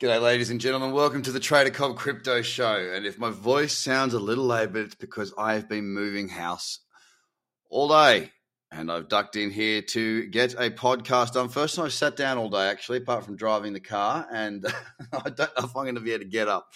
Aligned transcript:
G'day, 0.00 0.22
ladies 0.22 0.50
and 0.50 0.60
gentlemen. 0.60 0.92
Welcome 0.92 1.22
to 1.22 1.32
the 1.32 1.40
Trader 1.40 1.70
Cobb 1.70 1.96
Crypto 1.96 2.40
Show. 2.40 2.92
And 2.94 3.04
if 3.04 3.18
my 3.18 3.30
voice 3.30 3.72
sounds 3.72 4.14
a 4.14 4.20
little 4.20 4.44
labored, 4.44 4.86
it's 4.86 4.94
because 4.94 5.34
I 5.36 5.54
have 5.54 5.68
been 5.68 5.92
moving 5.92 6.28
house 6.28 6.78
all 7.68 7.88
day. 7.88 8.30
And 8.70 8.92
I've 8.92 9.08
ducked 9.08 9.34
in 9.34 9.50
here 9.50 9.82
to 9.82 10.26
get 10.28 10.54
a 10.54 10.70
podcast 10.70 11.32
done. 11.32 11.48
First 11.48 11.74
time 11.74 11.86
I 11.86 11.88
sat 11.88 12.14
down 12.14 12.38
all 12.38 12.48
day, 12.48 12.68
actually, 12.68 12.98
apart 12.98 13.24
from 13.24 13.34
driving 13.34 13.72
the 13.72 13.80
car. 13.80 14.24
And 14.32 14.64
I 15.12 15.30
don't 15.30 15.38
know 15.40 15.64
if 15.64 15.76
I'm 15.76 15.82
going 15.82 15.96
to 15.96 16.00
be 16.00 16.12
able 16.12 16.22
to 16.22 16.30
get 16.30 16.46
up. 16.46 16.72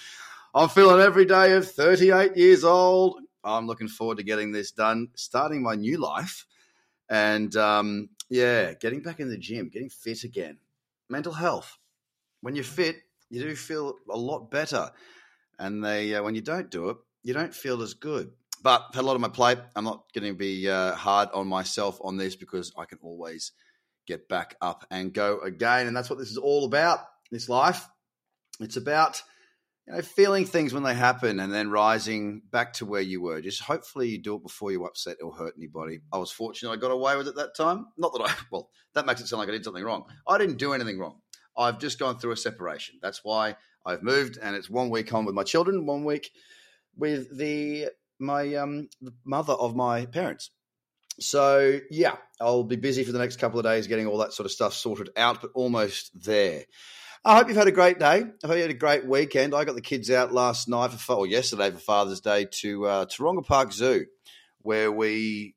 I'm 0.52 0.68
feeling 0.68 1.00
every 1.00 1.25
day 1.25 1.52
of 1.52 1.70
38 1.70 2.36
years 2.36 2.64
old. 2.64 3.20
I'm 3.45 3.68
looking 3.68 3.86
forward 3.86 4.18
to 4.18 4.25
getting 4.25 4.50
this 4.50 4.73
done, 4.73 5.11
starting 5.14 5.62
my 5.62 5.77
new 5.77 5.98
life. 5.98 6.45
And 7.09 7.54
um, 7.54 8.09
yeah, 8.29 8.75
getting 8.75 9.00
back 9.00 9.20
in 9.20 9.29
the 9.29 9.39
gym, 9.39 9.68
getting 9.68 9.91
fit 9.91 10.25
again. 10.25 10.59
Mental 11.09 11.32
health. 11.32 11.79
When 12.41 12.57
you're 12.57 12.64
fit, 12.64 12.96
you 13.33 13.41
do 13.43 13.57
feel 13.57 13.95
a 14.11 14.17
lot 14.17 14.51
better. 14.51 14.91
And 15.59 15.82
they, 15.82 16.14
uh, 16.14 16.22
when 16.22 16.35
you 16.35 16.43
don't 16.43 16.71
do 16.71 16.91
it, 16.91 16.99
you 17.22 17.32
don't 17.32 17.55
feel 17.55 17.81
as 17.81 17.95
good. 17.95 18.31
But 18.63 18.85
I've 18.89 18.95
had 18.95 19.05
a 19.05 19.07
lot 19.07 19.14
on 19.14 19.22
my 19.22 19.29
plate. 19.29 19.58
I'm 19.75 19.85
not 19.85 20.05
going 20.14 20.31
to 20.31 20.36
be 20.36 20.68
uh, 20.68 20.95
hard 20.95 21.31
on 21.32 21.49
myself 21.49 21.99
on 22.03 22.18
this 22.18 22.36
because 22.36 22.72
I 22.77 22.85
can 22.85 22.99
always 23.03 23.53
get 24.07 24.29
back 24.29 24.57
up 24.61 24.85
and 24.91 25.14
go 25.14 25.41
again. 25.41 25.86
And 25.86 25.96
that's 25.96 26.11
what 26.11 26.18
this 26.18 26.31
is 26.31 26.36
all 26.36 26.67
about. 26.67 27.00
This 27.31 27.49
life. 27.49 27.89
It's 28.61 28.77
about 28.77 29.22
you 29.86 29.94
know 29.94 30.03
feeling 30.03 30.44
things 30.44 30.75
when 30.75 30.83
they 30.83 30.94
happen 30.94 31.41
and 31.41 31.50
then 31.50 31.71
rising 31.71 32.42
back 32.53 32.75
to 32.75 32.86
where 32.86 33.00
you 33.00 33.22
were. 33.22 33.41
Just 33.41 33.62
hopefully 33.62 34.11
you 34.11 34.22
do 34.22 34.36
it 34.36 34.42
before 34.42 34.70
you 34.70 34.84
upset 34.84 35.17
or 35.25 35.33
hurt 35.33 35.55
anybody. 35.56 36.00
I 36.12 36.19
was 36.19 36.30
fortunate 36.30 36.70
I 36.70 36.77
got 36.77 36.91
away 36.91 37.17
with 37.17 37.28
it 37.28 37.36
that 37.36 37.56
time. 37.56 37.86
Not 37.97 38.12
that 38.12 38.28
I 38.28 38.34
well, 38.53 38.69
that 38.94 39.06
makes 39.06 39.22
it 39.22 39.28
sound 39.28 39.41
like 39.41 39.48
I 39.48 39.53
did 39.53 39.64
something 39.64 39.83
wrong. 39.83 40.05
I 40.28 40.36
didn't 40.36 40.58
do 40.58 40.75
anything 40.75 40.98
wrong. 40.98 41.22
I've 41.56 41.79
just 41.79 41.98
gone 41.98 42.19
through 42.19 42.33
a 42.33 42.37
separation. 42.37 42.97
That's 43.03 43.20
why 43.23 43.56
I've 43.84 44.03
moved, 44.03 44.39
and 44.41 44.56
it's 44.56 44.70
one 44.70 44.91
week 44.91 45.11
home 45.11 45.25
with 45.25 45.34
my 45.34 45.42
children, 45.42 45.87
one 45.87 46.05
week 46.05 46.31
with 46.97 47.36
the 47.36 47.89
my 48.19 48.55
um, 48.55 48.89
mother 49.25 49.53
of 49.53 49.75
my 49.75 50.06
parents. 50.06 50.50
So 51.20 51.81
yeah, 51.91 52.17
I'll 52.41 52.64
be 52.64 52.77
busy 52.77 53.05
for 53.05 53.12
the 53.12 53.19
next 53.19 53.36
couple 53.36 53.59
of 53.59 53.64
days 53.64 53.86
getting 53.86 54.06
all 54.06 54.19
that 54.19 54.33
sort 54.33 54.47
of 54.47 54.53
stuff 54.53 54.75
sorted 54.75 55.11
out, 55.17 55.42
but 55.42 55.50
almost 55.55 56.11
there. 56.25 56.64
I 57.25 57.36
hope 57.36 57.48
you've 57.48 57.56
had 57.56 57.69
a 57.69 57.72
great 57.72 58.00
day. 58.00 58.25
I 58.42 58.47
hope 58.47 58.56
you 58.56 58.62
had 58.62 58.70
a 58.70 58.75
great 58.75 59.06
weekend. 59.06 59.55
I 59.55 59.64
got 59.64 59.77
the 59.77 59.81
kids 59.81 60.11
out 60.11 60.33
last 60.33 60.69
night 60.69 60.91
for 60.91 61.14
or 61.14 61.27
yesterday 61.27 61.70
for 61.70 61.78
Father's 61.78 62.20
Day 62.20 62.47
to 62.50 62.87
uh, 62.87 63.06
Taronga 63.06 63.47
Park 63.47 63.72
Zoo, 63.72 64.06
where 64.62 64.91
we 64.91 65.55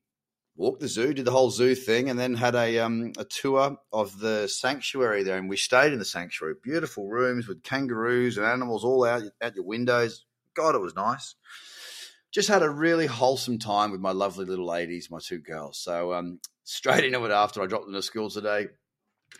walked 0.55 0.81
the 0.81 0.87
zoo, 0.87 1.13
did 1.13 1.25
the 1.25 1.31
whole 1.31 1.51
zoo 1.51 1.75
thing, 1.75 2.09
and 2.09 2.19
then 2.19 2.33
had 2.35 2.55
a 2.55 2.79
um, 2.79 3.11
a 3.17 3.25
tour 3.25 3.77
of 3.91 4.19
the 4.19 4.47
sanctuary 4.47 5.23
there. 5.23 5.37
And 5.37 5.49
we 5.49 5.57
stayed 5.57 5.93
in 5.93 5.99
the 5.99 6.05
sanctuary. 6.05 6.55
Beautiful 6.61 7.07
rooms 7.07 7.47
with 7.47 7.63
kangaroos 7.63 8.37
and 8.37 8.45
animals 8.45 8.83
all 8.83 9.05
out 9.05 9.23
at 9.41 9.55
your 9.55 9.65
windows. 9.65 10.25
God, 10.53 10.75
it 10.75 10.81
was 10.81 10.95
nice. 10.95 11.35
Just 12.31 12.49
had 12.49 12.63
a 12.63 12.69
really 12.69 13.05
wholesome 13.05 13.59
time 13.59 13.91
with 13.91 14.01
my 14.01 14.11
lovely 14.11 14.45
little 14.45 14.65
ladies, 14.65 15.09
my 15.09 15.19
two 15.19 15.39
girls. 15.39 15.77
So 15.77 16.13
um, 16.13 16.39
straight 16.63 17.05
into 17.05 17.23
it 17.25 17.31
after 17.31 17.61
I 17.61 17.67
dropped 17.67 17.85
them 17.85 17.93
to 17.93 18.01
school 18.01 18.29
today. 18.29 18.67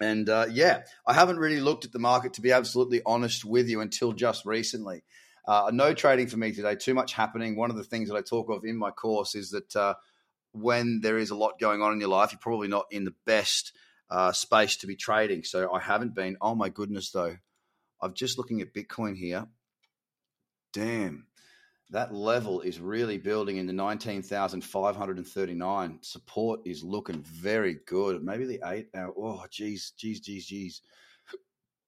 And 0.02 0.30
uh, 0.30 0.48
yeah, 0.52 0.84
I 1.08 1.14
haven't 1.14 1.40
really 1.40 1.60
looked 1.60 1.86
at 1.86 1.92
the 1.92 2.00
market 2.00 2.34
to 2.34 2.42
be 2.42 2.52
absolutely 2.52 3.02
honest 3.06 3.46
with 3.46 3.70
you 3.70 3.82
until 3.82 4.14
just 4.14 4.46
recently. 4.46 5.04
Uh, 5.48 5.70
no 5.72 5.94
trading 5.94 6.28
for 6.28 6.38
me 6.38 6.52
today. 6.52 6.76
Too 6.76 6.94
much 6.94 7.14
happening. 7.14 7.56
One 7.56 7.70
of 7.70 7.78
the 7.78 7.84
things 7.84 8.10
that 8.10 8.16
I 8.16 8.22
talk 8.22 8.50
of 8.50 8.66
in 8.66 8.78
my 8.78 8.92
course 8.92 9.36
is 9.36 9.52
that 9.52 9.76
uh, 9.76 9.94
when 10.56 11.02
there 11.02 11.18
is 11.18 11.32
a 11.32 11.36
lot 11.36 11.60
going 11.60 11.82
on 11.82 11.92
in 11.94 12.00
your 12.00 12.10
life, 12.10 12.32
you're 12.32 12.40
probably 12.40 12.68
not 12.68 12.86
in 12.92 13.06
the 13.06 13.16
best 13.26 13.72
uh, 14.10 14.32
space 14.32 14.78
to 14.78 14.88
be 14.88 14.96
trading. 14.96 15.44
So 15.44 15.72
I 15.72 15.80
haven't 15.80 16.16
been. 16.16 16.38
Oh 16.42 16.56
my 16.56 16.70
goodness, 16.70 17.12
though. 17.12 17.36
I'm 18.02 18.14
just 18.14 18.38
looking 18.38 18.62
at 18.62 18.74
Bitcoin 18.74 19.18
here. 19.18 19.48
Damn, 20.74 21.28
that 21.92 22.14
level 22.14 22.60
is 22.62 22.80
really 22.80 23.18
building 23.18 23.58
in 23.58 23.66
the 23.68 23.74
19,539. 23.74 26.00
Support 26.02 26.62
is 26.66 26.84
looking 26.84 27.24
very 27.24 27.80
good. 27.86 28.24
Maybe 28.24 28.46
the 28.46 28.62
eight 28.66 28.88
hour. 28.96 29.14
Oh, 29.18 29.44
geez, 29.50 29.94
geez, 29.98 30.20
geez, 30.20 30.46
geez. 30.46 30.82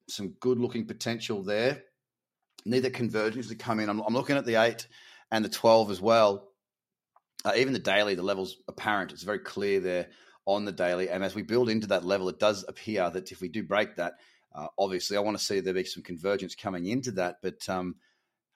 Some 0.08 0.30
good 0.40 0.60
looking 0.60 0.86
potential 0.86 1.44
there. 1.44 1.84
Need 2.66 2.80
that 2.82 2.94
convergence 2.94 3.50
to 3.50 3.56
come 3.56 3.82
in. 3.82 3.90
I'm, 3.90 4.00
I'm 4.00 4.14
looking 4.14 4.38
at 4.38 4.46
the 4.46 4.56
eight 4.56 4.88
and 5.32 5.44
the 5.44 5.50
12 5.50 5.92
as 5.92 6.00
well 6.02 6.47
uh, 7.46 7.54
even 7.56 7.74
the 7.74 7.80
daily, 7.80 8.16
the 8.16 8.24
level's 8.24 8.58
apparent. 8.68 9.12
It's 9.12 9.24
very 9.24 9.40
clear 9.40 9.80
there 9.80 10.08
on 10.46 10.66
the 10.66 10.72
daily. 10.72 11.10
And 11.10 11.24
as 11.24 11.36
we 11.36 11.42
build 11.42 11.70
into 11.70 11.88
that 11.88 12.06
level, 12.06 12.30
it 12.30 12.40
does 12.40 12.66
appear 12.68 13.10
that 13.10 13.32
if 13.32 13.42
we 13.42 13.50
do 13.50 13.64
break 13.64 13.98
that, 13.98 14.14
uh, 14.56 14.68
obviously, 14.78 15.18
I 15.18 15.22
want 15.22 15.38
to 15.38 15.44
see 15.44 15.60
there 15.60 15.74
be 15.74 15.84
some 15.84 16.04
convergence 16.04 16.56
coming 16.56 16.86
into 16.86 17.12
that. 17.12 17.38
But 17.44 17.68
um, 17.70 17.96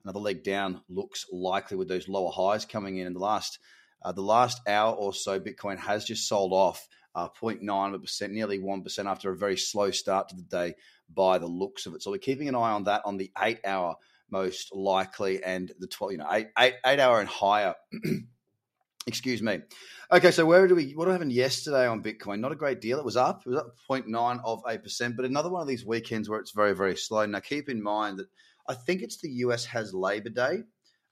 another 0.04 0.20
leg 0.20 0.44
down 0.44 0.82
looks 0.90 1.26
likely 1.32 1.78
with 1.78 1.88
those 1.88 2.08
lower 2.08 2.32
highs 2.32 2.66
coming 2.66 2.98
in. 2.98 3.08
In 3.08 3.14
the 3.14 3.20
last 3.20 3.60
uh, 4.04 4.12
the 4.12 4.22
last 4.22 4.62
hour 4.68 4.96
or 4.96 5.14
so, 5.14 5.40
Bitcoin 5.40 5.78
has 5.78 6.06
just 6.06 6.28
sold 6.28 6.54
off 6.54 6.88
uh, 7.14 7.28
0.9%, 7.42 8.30
nearly 8.30 8.60
1% 8.60 9.06
after 9.06 9.32
a 9.32 9.38
very 9.38 9.58
slow 9.58 9.92
start 9.92 10.30
to 10.30 10.36
the 10.36 10.42
day 10.42 10.76
by 11.14 11.38
the 11.38 11.48
looks 11.48 11.86
of 11.86 11.94
it. 11.94 12.02
So 12.02 12.12
we're 12.12 12.18
keeping 12.18 12.48
an 12.48 12.56
eye 12.56 12.72
on 12.72 12.86
that 12.86 13.04
on 13.06 13.18
the 13.18 13.32
eight 13.40 13.60
hour 13.66 13.96
most 14.30 14.74
likely 14.74 15.44
and 15.44 15.72
the 15.78 15.88
12, 15.88 16.14
you 16.14 16.18
know, 16.18 16.28
eight, 16.32 16.48
eight, 16.58 16.76
eight 16.86 17.00
hour 17.00 17.20
and 17.20 17.30
higher. 17.30 17.76
Excuse 19.08 19.42
me. 19.42 19.60
Okay, 20.12 20.30
so 20.30 20.46
where 20.46 20.68
do 20.68 20.76
we? 20.76 20.92
What 20.92 21.08
happened 21.08 21.32
yesterday 21.32 21.88
on 21.88 22.04
Bitcoin? 22.04 22.40
Not 22.40 22.52
a 22.52 22.56
great 22.56 22.82
deal. 22.82 23.00
It 23.00 23.06
was 23.06 23.18
up. 23.18 23.42
It 23.46 23.50
was 23.50 23.58
up 23.58 23.76
0.9 23.90 24.42
of 24.46 24.62
a 24.68 24.78
percent, 24.78 25.16
but 25.16 25.26
another 25.26 25.50
one 25.50 25.62
of 25.62 25.68
these 25.68 25.86
weekends 25.86 26.30
where 26.30 26.40
it's 26.40 26.52
very, 26.52 26.74
very 26.74 26.96
slow. 26.96 27.26
Now, 27.26 27.40
keep 27.40 27.68
in 27.68 27.82
mind 27.82 28.20
that 28.20 28.28
I 28.68 28.76
think 28.76 29.02
it's 29.02 29.18
the 29.18 29.30
US 29.30 29.66
has 29.66 29.92
Labor 29.94 30.30
Day 30.30 30.64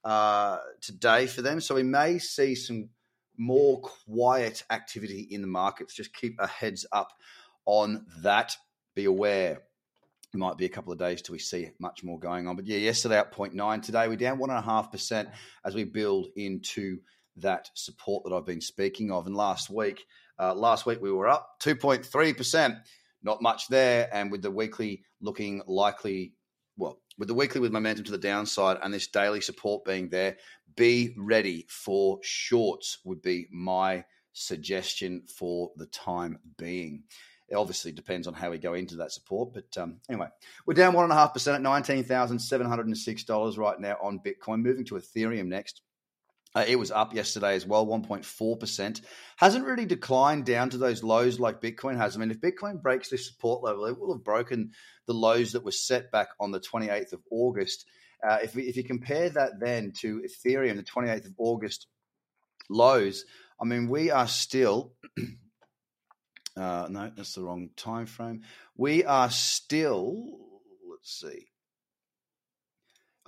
uh, 0.04 0.58
today 0.80 1.26
for 1.26 1.42
them, 1.42 1.60
so 1.60 1.74
we 1.74 1.82
may 1.82 2.18
see 2.20 2.54
some 2.54 2.90
more 3.36 3.80
quiet 3.80 4.62
activity 4.70 5.26
in 5.30 5.40
the 5.40 5.48
markets. 5.48 5.94
Just 5.94 6.14
keep 6.14 6.36
a 6.38 6.46
heads 6.46 6.86
up 6.92 7.10
on 7.66 8.06
that. 8.22 8.54
Be 8.94 9.06
aware. 9.06 9.62
It 10.32 10.38
might 10.38 10.58
be 10.58 10.66
a 10.66 10.70
couple 10.70 10.92
of 10.92 10.98
days 10.98 11.22
till 11.22 11.32
we 11.32 11.40
see 11.40 11.70
much 11.80 12.04
more 12.04 12.20
going 12.20 12.46
on. 12.46 12.54
But 12.54 12.66
yeah, 12.66 12.76
yesterday 12.76 13.18
up 13.18 13.34
0.9. 13.34 13.82
Today 13.82 14.06
we're 14.06 14.14
down 14.14 14.38
one 14.38 14.50
and 14.50 14.58
a 14.60 14.62
half 14.62 14.92
percent 14.92 15.28
as 15.64 15.74
we 15.74 15.82
build 15.82 16.28
into 16.36 17.00
that 17.42 17.70
support 17.74 18.24
that 18.24 18.34
I've 18.34 18.46
been 18.46 18.60
speaking 18.60 19.10
of. 19.10 19.26
And 19.26 19.36
last 19.36 19.70
week, 19.70 20.06
uh, 20.38 20.54
last 20.54 20.86
week 20.86 21.00
we 21.00 21.12
were 21.12 21.28
up 21.28 21.56
2.3%, 21.62 22.80
not 23.22 23.42
much 23.42 23.68
there. 23.68 24.08
And 24.12 24.30
with 24.30 24.42
the 24.42 24.50
weekly 24.50 25.04
looking 25.20 25.62
likely, 25.66 26.34
well, 26.76 27.00
with 27.18 27.28
the 27.28 27.34
weekly 27.34 27.60
with 27.60 27.72
momentum 27.72 28.04
to 28.04 28.12
the 28.12 28.18
downside 28.18 28.78
and 28.82 28.92
this 28.92 29.08
daily 29.08 29.40
support 29.40 29.84
being 29.84 30.08
there, 30.08 30.36
be 30.76 31.14
ready 31.18 31.66
for 31.68 32.18
shorts, 32.22 32.98
would 33.04 33.20
be 33.20 33.46
my 33.50 34.04
suggestion 34.32 35.22
for 35.26 35.70
the 35.76 35.86
time 35.86 36.38
being. 36.56 37.02
It 37.48 37.56
obviously 37.56 37.90
depends 37.90 38.28
on 38.28 38.34
how 38.34 38.50
we 38.50 38.58
go 38.58 38.74
into 38.74 38.96
that 38.96 39.12
support. 39.12 39.52
But 39.52 39.76
um, 39.76 39.96
anyway, 40.08 40.28
we're 40.66 40.74
down 40.74 40.94
1.5% 40.94 41.54
at 41.54 41.60
$19,706 41.60 43.58
right 43.58 43.80
now 43.80 43.96
on 44.00 44.20
Bitcoin. 44.20 44.62
Moving 44.62 44.84
to 44.86 44.94
Ethereum 44.94 45.46
next. 45.46 45.82
Uh, 46.54 46.64
it 46.66 46.76
was 46.76 46.90
up 46.90 47.14
yesterday 47.14 47.54
as 47.54 47.64
well, 47.64 47.86
1.4%. 47.86 49.00
Hasn't 49.36 49.64
really 49.64 49.86
declined 49.86 50.44
down 50.44 50.70
to 50.70 50.78
those 50.78 51.04
lows 51.04 51.38
like 51.38 51.60
Bitcoin 51.60 51.96
has. 51.96 52.16
I 52.16 52.20
mean, 52.20 52.32
if 52.32 52.40
Bitcoin 52.40 52.82
breaks 52.82 53.08
this 53.08 53.28
support 53.28 53.62
level, 53.62 53.86
it 53.86 53.98
will 53.98 54.12
have 54.12 54.24
broken 54.24 54.72
the 55.06 55.14
lows 55.14 55.52
that 55.52 55.64
were 55.64 55.70
set 55.70 56.10
back 56.10 56.28
on 56.40 56.50
the 56.50 56.60
28th 56.60 57.12
of 57.12 57.20
August. 57.30 57.86
Uh, 58.28 58.38
if, 58.42 58.56
if 58.56 58.76
you 58.76 58.82
compare 58.82 59.30
that 59.30 59.60
then 59.60 59.92
to 60.00 60.22
Ethereum, 60.22 60.76
the 60.76 60.82
28th 60.82 61.26
of 61.26 61.34
August 61.38 61.86
lows, 62.68 63.24
I 63.60 63.64
mean, 63.64 63.88
we 63.88 64.10
are 64.10 64.28
still. 64.28 64.92
Uh, 66.56 66.88
no, 66.90 67.10
that's 67.16 67.34
the 67.34 67.42
wrong 67.42 67.70
time 67.76 68.04
frame. 68.04 68.42
We 68.76 69.04
are 69.04 69.30
still, 69.30 70.36
let's 70.90 71.20
see, 71.20 71.49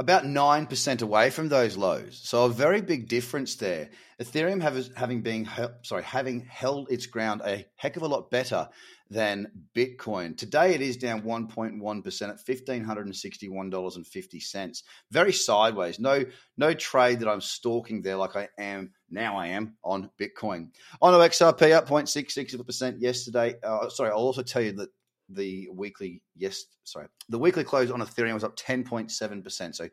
about 0.02 0.25
9% 0.25 1.02
away 1.02 1.31
from 1.31 1.49
those 1.49 1.76
lows. 1.76 2.20
So 2.22 2.44
a 2.44 2.49
very 2.49 2.82
big 2.82 3.08
difference 3.08 3.56
there. 3.56 3.90
Ethereum 4.20 4.60
have, 4.60 4.88
having 4.96 5.22
been 5.22 5.49
sorry, 5.82 6.02
having 6.02 6.40
held 6.40 6.90
its 6.90 7.06
ground 7.06 7.40
a 7.44 7.64
heck 7.76 7.96
of 7.96 8.02
a 8.02 8.08
lot 8.08 8.31
better 8.31 8.69
than 9.10 9.50
Bitcoin. 9.75 10.37
Today 10.37 10.75
it 10.75 10.81
is 10.81 10.96
down 10.96 11.22
1.1% 11.22 12.28
at 12.28 12.44
$1561.50. 12.44 14.82
Very 15.10 15.32
sideways. 15.32 15.99
No 15.99 16.25
no 16.56 16.72
trade 16.75 17.19
that 17.20 17.28
I'm 17.28 17.40
stalking 17.40 18.02
there 18.02 18.16
like 18.16 18.37
I 18.37 18.49
am 18.58 18.93
now 19.10 19.37
I 19.37 19.49
am 19.49 19.76
on 19.84 20.10
Bitcoin. 20.20 20.69
On 21.00 21.14
XRP 21.14 21.72
up 21.72 21.88
0.66% 21.88 23.00
yesterday. 23.00 23.54
Uh, 23.62 23.88
sorry, 23.88 24.10
I'll 24.10 24.16
also 24.16 24.43
tell 24.43 24.62
you 24.62 24.72
that 24.72 24.88
the 25.34 25.69
weekly 25.73 26.23
yes 26.37 26.64
sorry 26.84 27.06
the 27.29 27.38
weekly 27.38 27.64
close 27.64 27.90
on 27.90 28.00
ethereum 28.00 28.34
was 28.34 28.44
up 28.44 28.56
10.7% 28.56 29.75
so 29.75 29.88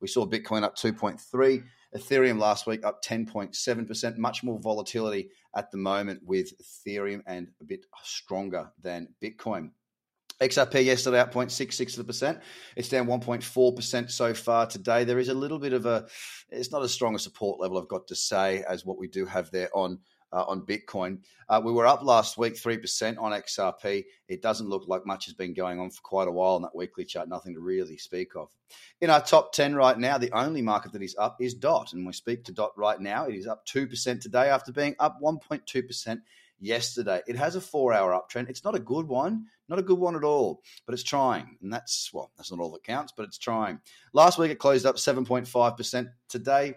we 0.00 0.08
saw 0.08 0.26
bitcoin 0.26 0.62
up 0.62 0.76
2.3 0.76 1.62
ethereum 1.96 2.38
last 2.38 2.66
week 2.66 2.84
up 2.84 3.02
10.7% 3.04 4.16
much 4.16 4.42
more 4.42 4.58
volatility 4.60 5.28
at 5.56 5.70
the 5.70 5.78
moment 5.78 6.20
with 6.24 6.52
ethereum 6.62 7.22
and 7.26 7.48
a 7.60 7.64
bit 7.64 7.84
stronger 8.02 8.70
than 8.82 9.08
bitcoin 9.22 9.70
XRP 10.40 10.84
yesterday 10.84 11.20
up 11.20 11.32
0.66%. 11.32 12.40
It's 12.76 12.88
down 12.88 13.06
1.4% 13.06 14.10
so 14.10 14.34
far 14.34 14.66
today. 14.66 15.04
There 15.04 15.18
is 15.18 15.28
a 15.28 15.34
little 15.34 15.58
bit 15.58 15.72
of 15.72 15.86
a, 15.86 16.06
it's 16.50 16.72
not 16.72 16.82
as 16.82 16.92
strong 16.92 17.14
a 17.14 17.18
support 17.18 17.60
level, 17.60 17.78
I've 17.78 17.88
got 17.88 18.08
to 18.08 18.16
say, 18.16 18.64
as 18.68 18.84
what 18.84 18.98
we 18.98 19.06
do 19.06 19.26
have 19.26 19.50
there 19.52 19.70
on 19.74 20.00
uh, 20.32 20.44
on 20.44 20.62
Bitcoin. 20.62 21.18
Uh, 21.48 21.60
we 21.64 21.72
were 21.72 21.86
up 21.86 22.02
last 22.02 22.36
week 22.38 22.54
3% 22.54 23.16
on 23.18 23.32
XRP. 23.32 24.04
It 24.28 24.42
doesn't 24.42 24.68
look 24.68 24.88
like 24.88 25.06
much 25.06 25.26
has 25.26 25.34
been 25.34 25.54
going 25.54 25.78
on 25.78 25.90
for 25.90 26.00
quite 26.02 26.28
a 26.28 26.32
while 26.32 26.54
on 26.54 26.62
that 26.62 26.74
weekly 26.74 27.04
chart, 27.04 27.28
nothing 27.28 27.54
to 27.54 27.60
really 27.60 27.96
speak 27.96 28.36
of. 28.36 28.48
In 29.00 29.10
our 29.10 29.20
top 29.20 29.52
10 29.52 29.74
right 29.74 29.98
now, 29.98 30.18
the 30.18 30.32
only 30.32 30.62
market 30.62 30.92
that 30.92 31.02
is 31.02 31.16
up 31.18 31.36
is 31.40 31.54
DOT. 31.54 31.92
And 31.92 32.06
we 32.06 32.12
speak 32.12 32.44
to 32.44 32.52
DOT 32.52 32.72
right 32.76 33.00
now. 33.00 33.26
It 33.26 33.34
is 33.34 33.46
up 33.46 33.66
2% 33.66 34.20
today 34.20 34.48
after 34.48 34.72
being 34.72 34.96
up 34.98 35.20
1.2% 35.22 36.20
yesterday. 36.60 37.20
It 37.26 37.36
has 37.36 37.56
a 37.56 37.60
four 37.60 37.92
hour 37.92 38.12
uptrend. 38.12 38.48
It's 38.48 38.64
not 38.64 38.74
a 38.74 38.80
good 38.80 39.06
one, 39.06 39.46
not 39.68 39.78
a 39.78 39.82
good 39.82 39.98
one 39.98 40.16
at 40.16 40.24
all, 40.24 40.62
but 40.86 40.94
it's 40.94 41.02
trying. 41.02 41.58
And 41.62 41.72
that's, 41.72 42.10
well, 42.12 42.32
that's 42.36 42.50
not 42.50 42.60
all 42.60 42.72
that 42.72 42.84
counts, 42.84 43.12
but 43.16 43.24
it's 43.24 43.38
trying. 43.38 43.80
Last 44.12 44.38
week 44.38 44.50
it 44.50 44.58
closed 44.58 44.86
up 44.86 44.96
7.5%. 44.96 46.08
Today, 46.28 46.74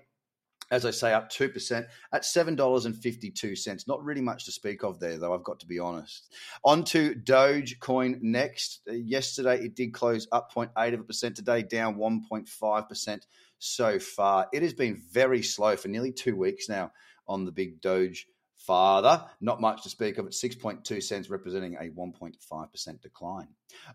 as 0.71 0.85
I 0.85 0.91
say, 0.91 1.13
up 1.13 1.31
2% 1.31 1.85
at 2.11 2.21
$7.52. 2.23 3.87
Not 3.87 4.03
really 4.03 4.21
much 4.21 4.45
to 4.45 4.51
speak 4.51 4.83
of 4.83 4.99
there, 4.99 5.17
though, 5.17 5.33
I've 5.33 5.43
got 5.43 5.59
to 5.61 5.65
be 5.65 5.79
honest. 5.79 6.33
On 6.63 6.83
to 6.85 7.15
Dogecoin 7.15 8.21
next. 8.21 8.81
Uh, 8.89 8.93
yesterday, 8.93 9.59
it 9.59 9.75
did 9.75 9.93
close 9.93 10.27
up 10.31 10.53
0.8 10.53 10.93
of 10.93 10.99
a 11.01 11.03
percent. 11.03 11.35
Today, 11.35 11.63
down 11.63 11.95
1.5% 11.95 13.21
so 13.59 13.99
far. 13.99 14.47
It 14.53 14.61
has 14.61 14.73
been 14.73 15.01
very 15.11 15.41
slow 15.41 15.75
for 15.75 15.87
nearly 15.87 16.11
two 16.11 16.35
weeks 16.35 16.69
now 16.69 16.91
on 17.27 17.45
the 17.45 17.51
big 17.51 17.81
Doge 17.81 18.27
Father, 18.57 19.23
not 19.39 19.61
much 19.61 19.83
to 19.83 19.89
speak 19.89 20.17
of 20.17 20.25
at 20.25 20.31
6.2 20.31 21.01
cents, 21.01 21.29
representing 21.29 21.75
a 21.75 21.89
1.5% 21.89 23.01
decline. 23.01 23.47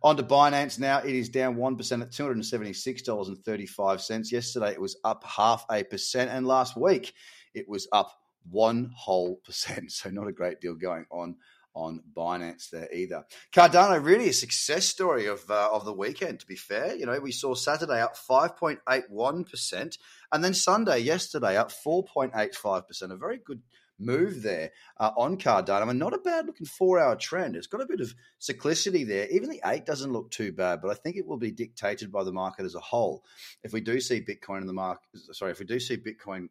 On 0.03 0.17
to 0.17 0.23
Binance 0.23 0.79
now. 0.79 0.99
It 0.99 1.15
is 1.15 1.29
down 1.29 1.57
1% 1.57 2.03
at 2.03 2.11
$276.35. 2.11 4.33
Yesterday 4.33 4.73
it 4.73 4.81
was 4.81 4.97
up 5.05 5.25
half 5.25 5.67
a 5.71 5.85
percent, 5.85 6.31
and 6.31 6.47
last 6.47 6.77
week 6.77 7.13
it 7.55 7.69
was 7.69 7.87
up 7.93 8.13
one 8.51 8.91
whole 8.97 9.37
percent. 9.45 9.93
So, 9.93 10.11
not 10.11 10.29
a 10.29 10.33
great 10.33 10.61
deal 10.61 10.75
going 10.75 11.07
on 11.11 11.37
on 11.75 12.03
Binance 12.15 12.71
there 12.71 12.89
either. 12.93 13.25
Cardano 13.53 14.03
really 14.03 14.29
a 14.29 14.33
success 14.33 14.87
story 14.87 15.27
of 15.27 15.49
uh, 15.51 15.71
of 15.73 15.85
the 15.85 15.93
weekend. 15.93 16.41
To 16.41 16.47
be 16.47 16.57
fair, 16.57 16.95
you 16.95 17.07
know 17.07 17.19
we 17.19 17.33
saw 17.33 17.55
Saturday 17.55 18.01
up 18.01 18.17
five 18.17 18.57
point 18.57 18.79
eight 18.89 19.05
one 19.09 19.45
percent, 19.45 19.99
and 20.31 20.45
then 20.45 20.55
Sunday 20.55 21.01
yesterday 21.01 21.57
up 21.57 21.73
four 21.73 22.05
point 22.05 22.33
eight 22.37 22.55
five 22.55 22.87
percent. 22.87 23.13
A 23.13 23.17
very 23.17 23.41
good 23.45 23.63
move 24.03 24.43
there 24.43 24.73
uh, 24.99 25.11
on 25.17 25.37
Cardano. 25.39 25.83
I 25.83 25.85
mean, 25.85 25.99
not 25.99 26.15
a 26.15 26.19
bad 26.19 26.47
looking 26.47 26.67
four 26.67 26.99
hour 26.99 27.17
trend. 27.17 27.57
It's 27.57 27.67
got 27.67 27.81
a 27.81 27.87
bit 27.87 28.01
of 28.01 28.15
cyclicity 28.41 29.07
there. 29.07 29.29
Even 29.29 29.49
the 29.49 29.61
eight 29.65 29.87
doesn't 29.87 30.13
look 30.13 30.31
too 30.31 30.53
bad, 30.53 30.81
but 30.83 30.91
I 30.91 30.95
think 30.95 31.17
it 31.17 31.27
will 31.27 31.39
be 31.39 31.51
dictated 31.51 32.13
by 32.13 32.25
the 32.25 32.33
market 32.33 32.65
as 32.65 32.75
a 32.75 32.81
whole. 32.81 33.25
If 33.63 33.73
we 33.73 33.81
do 33.81 34.01
see 34.01 34.21
Bitcoin 34.21 34.61
in 34.61 34.67
the 34.67 34.73
market, 34.73 35.03
sorry, 35.33 35.53
if 35.53 35.59
we 35.59 35.67
do 35.67 35.81
see 35.81 35.97
Bitcoin 35.97 36.49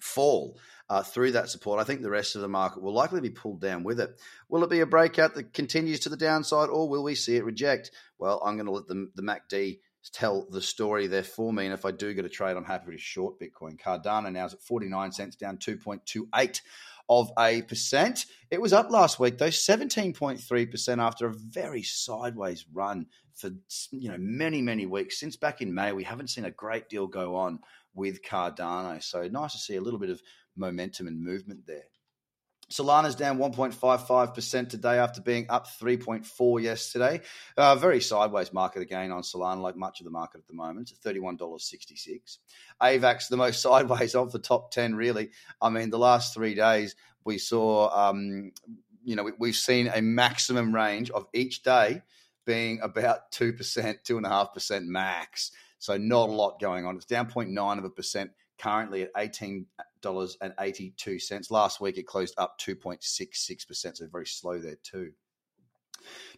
fall 0.00 0.56
uh, 0.88 1.02
through 1.02 1.32
that 1.32 1.48
support, 1.48 1.80
I 1.80 1.84
think 1.84 2.02
the 2.02 2.10
rest 2.10 2.36
of 2.36 2.42
the 2.42 2.48
market 2.48 2.82
will 2.82 2.92
likely 2.94 3.20
be 3.20 3.30
pulled 3.30 3.60
down 3.60 3.84
with 3.84 4.00
it. 4.00 4.10
Will 4.48 4.64
it 4.64 4.70
be 4.70 4.80
a 4.80 4.86
breakout 4.86 5.34
that 5.34 5.52
continues 5.52 6.00
to 6.00 6.08
the 6.08 6.16
downside, 6.16 6.68
or 6.68 6.88
will 6.88 7.02
we 7.02 7.14
see 7.14 7.36
it 7.36 7.44
reject? 7.44 7.90
Well, 8.18 8.40
I'm 8.44 8.56
going 8.56 8.66
to 8.66 8.72
let 8.72 8.86
the, 8.86 9.10
the 9.14 9.22
MACD 9.22 9.80
tell 10.12 10.46
the 10.50 10.62
story 10.62 11.06
there 11.06 11.22
for 11.22 11.52
me. 11.52 11.64
And 11.64 11.74
if 11.74 11.84
I 11.84 11.90
do 11.90 12.14
get 12.14 12.24
a 12.24 12.28
trade, 12.28 12.56
I'm 12.56 12.64
happy 12.64 12.92
to 12.92 12.98
short 12.98 13.38
Bitcoin. 13.40 13.78
Cardano 13.78 14.32
now 14.32 14.46
is 14.46 14.54
at 14.54 14.62
49 14.62 15.12
cents, 15.12 15.36
down 15.36 15.58
2.28 15.58 16.60
of 17.08 17.30
a 17.38 17.62
percent. 17.62 18.26
It 18.50 18.60
was 18.60 18.72
up 18.72 18.90
last 18.90 19.18
week, 19.18 19.38
though, 19.38 19.46
17.3% 19.46 21.02
after 21.02 21.26
a 21.26 21.32
very 21.32 21.82
sideways 21.82 22.66
run 22.72 23.06
for 23.34 23.50
you 23.92 24.10
know 24.10 24.18
many, 24.18 24.60
many 24.60 24.84
weeks. 24.86 25.18
Since 25.18 25.36
back 25.36 25.60
in 25.62 25.72
May, 25.72 25.92
we 25.92 26.04
haven't 26.04 26.28
seen 26.28 26.44
a 26.44 26.50
great 26.50 26.88
deal 26.88 27.06
go 27.06 27.36
on 27.36 27.60
with 27.94 28.22
Cardano. 28.22 29.02
So 29.02 29.26
nice 29.28 29.52
to 29.52 29.58
see 29.58 29.76
a 29.76 29.80
little 29.80 30.00
bit 30.00 30.10
of 30.10 30.20
momentum 30.56 31.06
and 31.06 31.22
movement 31.22 31.66
there. 31.66 31.84
Solana's 32.70 33.14
down 33.14 33.38
1.55% 33.38 34.68
today 34.68 34.98
after 34.98 35.22
being 35.22 35.46
up 35.48 35.66
3.4 35.66 36.62
yesterday. 36.62 37.20
Uh, 37.56 37.74
very 37.76 38.00
sideways 38.00 38.52
market 38.52 38.82
again 38.82 39.10
on 39.10 39.22
Solana, 39.22 39.62
like 39.62 39.76
much 39.76 40.00
of 40.00 40.04
the 40.04 40.10
market 40.10 40.38
at 40.38 40.46
the 40.46 40.54
moment, 40.54 40.92
at 40.92 41.14
$31.66. 41.14 42.38
AVAX, 42.82 43.28
the 43.28 43.36
most 43.36 43.62
sideways 43.62 44.14
of 44.14 44.32
the 44.32 44.38
top 44.38 44.70
10, 44.70 44.94
really. 44.94 45.30
I 45.62 45.70
mean, 45.70 45.90
the 45.90 45.98
last 45.98 46.34
three 46.34 46.54
days 46.54 46.94
we 47.24 47.38
saw, 47.38 47.88
um, 48.08 48.52
you 49.02 49.16
know, 49.16 49.30
we, 49.38 49.48
have 49.48 49.56
seen 49.56 49.90
a 49.94 50.02
maximum 50.02 50.74
range 50.74 51.10
of 51.10 51.26
each 51.32 51.62
day 51.62 52.02
being 52.44 52.80
about 52.82 53.30
2%, 53.32 53.56
2.5% 53.56 54.86
max. 54.86 55.52
So 55.78 55.96
not 55.96 56.28
a 56.28 56.32
lot 56.32 56.60
going 56.60 56.84
on. 56.84 56.96
It's 56.96 57.06
down 57.06 57.30
0.9 57.30 57.78
of 57.78 57.84
a 57.84 57.90
percent 57.90 58.32
currently 58.58 59.02
at 59.02 59.10
18 59.16 59.66
dollars 60.00 60.36
and 60.40 60.52
eighty 60.60 60.94
two 60.96 61.18
cents. 61.18 61.50
Last 61.50 61.80
week 61.80 61.98
it 61.98 62.06
closed 62.06 62.34
up 62.38 62.58
two 62.58 62.76
point 62.76 63.02
six 63.02 63.46
six 63.46 63.64
percent, 63.64 63.98
so 63.98 64.06
very 64.10 64.26
slow 64.26 64.58
there 64.58 64.78
too. 64.82 65.12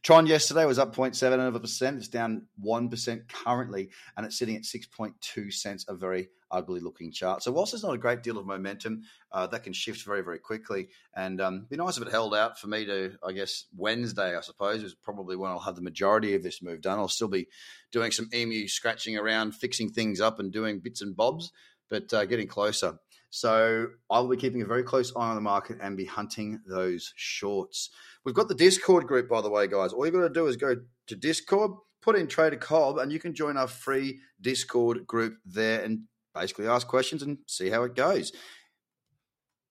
Tron 0.02 0.26
yesterday 0.26 0.64
was 0.64 0.78
up 0.78 0.94
0.7 0.94 1.46
of 1.46 1.54
a 1.54 1.60
percent. 1.60 1.98
It's 1.98 2.08
down 2.08 2.46
1% 2.64 3.28
currently, 3.28 3.90
and 4.16 4.24
it's 4.24 4.38
sitting 4.38 4.56
at 4.56 4.62
6.2 4.62 5.52
cents, 5.52 5.84
a 5.88 5.94
very 5.94 6.30
ugly 6.50 6.80
looking 6.80 7.12
chart. 7.12 7.42
So, 7.42 7.52
whilst 7.52 7.72
there's 7.72 7.84
not 7.84 7.94
a 7.94 7.98
great 7.98 8.22
deal 8.22 8.38
of 8.38 8.46
momentum, 8.46 9.02
uh, 9.32 9.46
that 9.48 9.62
can 9.62 9.72
shift 9.72 10.04
very, 10.04 10.22
very 10.22 10.38
quickly. 10.38 10.88
And 11.14 11.40
um, 11.40 11.66
be 11.68 11.76
nice 11.76 11.96
if 11.96 12.06
it 12.06 12.10
held 12.10 12.34
out 12.34 12.58
for 12.58 12.68
me 12.68 12.84
to, 12.86 13.12
I 13.22 13.32
guess, 13.32 13.66
Wednesday, 13.76 14.36
I 14.36 14.40
suppose, 14.40 14.82
is 14.82 14.94
probably 14.94 15.36
when 15.36 15.50
I'll 15.50 15.58
have 15.60 15.76
the 15.76 15.82
majority 15.82 16.34
of 16.34 16.42
this 16.42 16.62
move 16.62 16.80
done. 16.80 16.98
I'll 16.98 17.08
still 17.08 17.28
be 17.28 17.48
doing 17.92 18.10
some 18.10 18.30
emu 18.34 18.66
scratching 18.66 19.16
around, 19.16 19.54
fixing 19.54 19.90
things 19.90 20.20
up, 20.20 20.40
and 20.40 20.50
doing 20.50 20.80
bits 20.80 21.02
and 21.02 21.14
bobs, 21.14 21.52
but 21.90 22.12
uh, 22.14 22.24
getting 22.24 22.46
closer. 22.46 22.98
So 23.30 23.88
I 24.10 24.20
will 24.20 24.28
be 24.28 24.36
keeping 24.36 24.62
a 24.62 24.66
very 24.66 24.82
close 24.82 25.12
eye 25.14 25.28
on 25.28 25.36
the 25.36 25.40
market 25.40 25.78
and 25.80 25.96
be 25.96 26.04
hunting 26.04 26.60
those 26.66 27.12
shorts. 27.16 27.90
We've 28.24 28.34
got 28.34 28.48
the 28.48 28.54
Discord 28.54 29.06
group, 29.06 29.28
by 29.28 29.40
the 29.40 29.50
way, 29.50 29.66
guys. 29.66 29.92
All 29.92 30.04
you've 30.04 30.14
got 30.14 30.22
to 30.22 30.30
do 30.30 30.46
is 30.46 30.56
go 30.56 30.76
to 31.06 31.16
Discord, 31.16 31.72
put 32.02 32.16
in 32.16 32.26
Trader 32.26 32.56
Cobb, 32.56 32.98
and 32.98 33.12
you 33.12 33.20
can 33.20 33.34
join 33.34 33.56
our 33.56 33.68
free 33.68 34.20
Discord 34.40 35.06
group 35.06 35.36
there 35.44 35.82
and 35.82 36.02
basically 36.34 36.66
ask 36.66 36.88
questions 36.88 37.22
and 37.22 37.38
see 37.46 37.70
how 37.70 37.84
it 37.84 37.94
goes. 37.94 38.32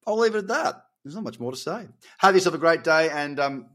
I'll 0.07 0.17
leave 0.17 0.35
it 0.35 0.39
at 0.39 0.47
that. 0.47 0.83
There's 1.03 1.15
not 1.15 1.23
much 1.23 1.39
more 1.39 1.51
to 1.51 1.57
say. 1.57 1.87
Have 2.19 2.35
yourself 2.35 2.55
a 2.55 2.59
great 2.59 2.83
day, 2.83 3.09
and 3.09 3.39
um, 3.39 3.67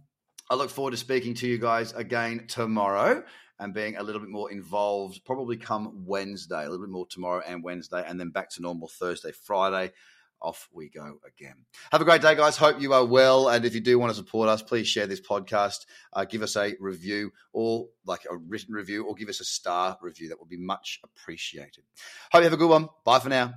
I 0.50 0.54
look 0.54 0.70
forward 0.70 0.92
to 0.92 0.96
speaking 0.96 1.34
to 1.34 1.46
you 1.46 1.58
guys 1.58 1.92
again 1.92 2.46
tomorrow 2.48 3.22
and 3.58 3.72
being 3.72 3.96
a 3.96 4.02
little 4.02 4.20
bit 4.20 4.30
more 4.30 4.50
involved 4.50 5.24
probably 5.24 5.56
come 5.56 6.04
Wednesday, 6.06 6.64
a 6.64 6.68
little 6.68 6.84
bit 6.84 6.92
more 6.92 7.06
tomorrow 7.06 7.42
and 7.46 7.62
Wednesday, 7.62 8.04
and 8.06 8.18
then 8.18 8.30
back 8.30 8.50
to 8.50 8.62
normal 8.62 8.88
Thursday, 8.88 9.32
Friday. 9.32 9.92
Off 10.42 10.68
we 10.74 10.90
go 10.90 11.20
again. 11.26 11.64
Have 11.90 12.02
a 12.02 12.04
great 12.04 12.20
day, 12.20 12.34
guys. 12.34 12.58
Hope 12.58 12.78
you 12.78 12.92
are 12.92 13.04
well. 13.04 13.48
And 13.48 13.64
if 13.64 13.74
you 13.74 13.80
do 13.80 13.98
want 13.98 14.10
to 14.10 14.16
support 14.16 14.50
us, 14.50 14.60
please 14.60 14.86
share 14.86 15.06
this 15.06 15.20
podcast. 15.20 15.86
Uh, 16.12 16.26
give 16.26 16.42
us 16.42 16.54
a 16.56 16.74
review 16.80 17.32
or 17.54 17.86
like 18.04 18.26
a 18.30 18.36
written 18.36 18.74
review 18.74 19.06
or 19.06 19.14
give 19.14 19.30
us 19.30 19.40
a 19.40 19.44
star 19.44 19.96
review. 20.02 20.28
That 20.28 20.40
would 20.40 20.50
be 20.50 20.58
much 20.58 21.00
appreciated. 21.02 21.84
Hope 22.30 22.40
you 22.40 22.44
have 22.44 22.52
a 22.52 22.58
good 22.58 22.68
one. 22.68 22.90
Bye 23.06 23.20
for 23.20 23.30
now. 23.30 23.54